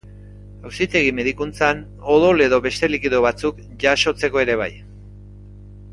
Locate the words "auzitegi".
0.67-1.11